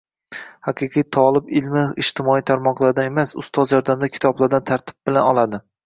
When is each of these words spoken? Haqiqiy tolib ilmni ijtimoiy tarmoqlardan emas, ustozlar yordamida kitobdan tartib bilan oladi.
Haqiqiy 0.69 1.05
tolib 1.17 1.51
ilmni 1.59 1.83
ijtimoiy 2.05 2.43
tarmoqlardan 2.53 3.13
emas, 3.13 3.37
ustozlar 3.45 3.79
yordamida 3.79 4.15
kitobdan 4.19 4.71
tartib 4.73 5.03
bilan 5.11 5.33
oladi. 5.35 5.67